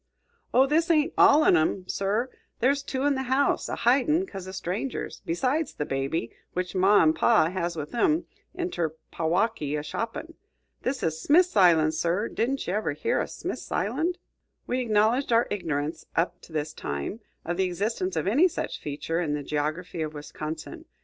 "Oh, 0.51 0.65
this 0.65 0.89
ain't 0.89 1.13
all 1.15 1.43
on 1.43 1.55
'em, 1.55 1.87
sir; 1.87 2.31
there's 2.57 2.81
two 2.81 3.03
in 3.03 3.13
the 3.13 3.21
house, 3.29 3.69
a 3.69 3.75
hidin' 3.75 4.25
'cause 4.25 4.47
o' 4.47 4.51
strangers, 4.51 5.21
besides 5.27 5.75
the 5.75 5.85
baby, 5.85 6.31
which 6.53 6.73
ma 6.73 7.03
and 7.03 7.15
pa 7.15 7.51
has 7.51 7.75
with 7.75 7.93
'em 7.93 8.25
inter 8.55 8.95
Packwaukee, 9.11 9.77
a 9.77 9.83
shoppin'. 9.83 10.33
This 10.81 11.03
is 11.03 11.21
Smith's 11.21 11.55
Island, 11.55 11.93
sir. 11.93 12.29
Didn't 12.29 12.65
ye 12.65 12.73
ever 12.73 12.93
hear 12.93 13.21
o' 13.21 13.27
Smith's 13.27 13.71
Island?" 13.71 14.17
We 14.65 14.79
acknowledged 14.79 15.31
our 15.31 15.45
ignorance, 15.51 16.07
up 16.15 16.41
to 16.41 16.51
this 16.51 16.73
time, 16.73 17.19
of 17.45 17.57
the 17.57 17.65
existence 17.65 18.15
of 18.15 18.25
any 18.25 18.47
such 18.47 18.81
feature 18.81 19.21
in 19.21 19.35
the 19.35 19.43
geography 19.43 20.01
of 20.01 20.15
Wisconsin. 20.15 20.85